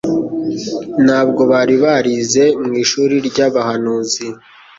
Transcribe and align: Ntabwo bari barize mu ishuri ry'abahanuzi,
Ntabwo 1.05 1.41
bari 1.51 1.75
barize 1.83 2.43
mu 2.65 2.71
ishuri 2.83 3.15
ry'abahanuzi, 3.27 4.25